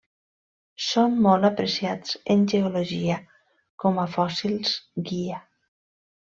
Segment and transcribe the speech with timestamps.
[0.85, 3.19] Són molt apreciats en geologia
[3.85, 4.75] com a fòssils
[5.13, 5.41] guia.